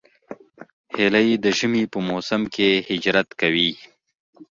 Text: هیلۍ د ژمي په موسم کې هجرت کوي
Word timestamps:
هیلۍ 0.95 1.29
د 1.43 1.45
ژمي 1.57 1.83
په 1.93 1.99
موسم 2.09 2.41
کې 2.53 2.69
هجرت 2.89 3.27
کوي 3.41 3.71